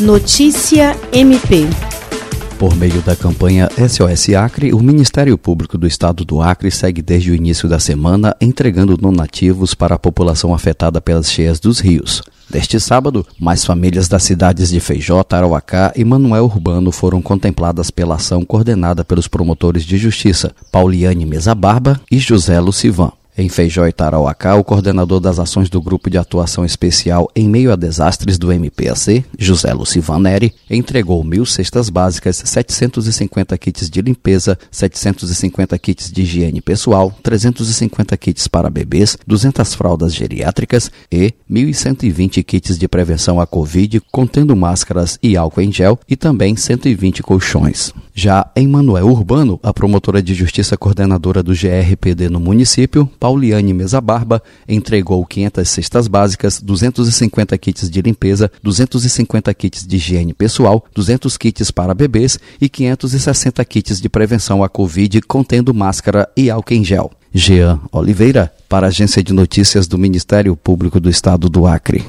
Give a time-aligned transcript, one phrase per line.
[0.00, 1.66] Notícia MP.
[2.58, 7.30] Por meio da campanha SOS Acre, o Ministério Público do Estado do Acre segue desde
[7.30, 12.22] o início da semana entregando donativos para a população afetada pelas cheias dos rios.
[12.50, 18.16] Deste sábado, mais famílias das cidades de Feijó, Tarauacá e Manuel Urbano foram contempladas pela
[18.16, 23.12] ação coordenada pelos promotores de justiça Pauliane Mesa Barba e José Lucivan.
[23.38, 27.70] Em Feijó e Tarauacá, o coordenador das ações do Grupo de Atuação Especial em Meio
[27.70, 35.78] a Desastres do MPAC, José Lucivaneri, entregou mil cestas básicas, 750 kits de limpeza, 750
[35.78, 42.88] kits de higiene pessoal, 350 kits para bebês, 200 fraldas geriátricas e 1.120 kits de
[42.88, 47.92] prevenção à Covid, contendo máscaras e álcool em gel, e também 120 colchões.
[48.18, 54.00] Já em Manuel Urbano, a promotora de justiça coordenadora do GRPD no município, Pauliane Mesa
[54.00, 61.36] Barba, entregou 500 cestas básicas, 250 kits de limpeza, 250 kits de higiene pessoal, 200
[61.36, 66.82] kits para bebês e 560 kits de prevenção à Covid contendo máscara e álcool em
[66.82, 67.10] gel.
[67.34, 72.02] Jean Oliveira, para a Agência de Notícias do Ministério Público do Estado do Acre.